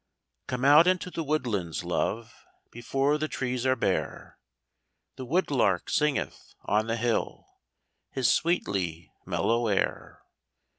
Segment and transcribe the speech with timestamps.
[0.47, 4.39] COME out into the woodlands, love, Before the trees are bare;
[5.15, 7.45] The woodlark singeth on the hill
[8.09, 10.23] His sweetly mellow air.